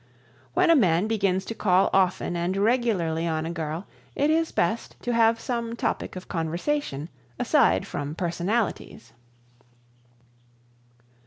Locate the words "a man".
0.71-1.05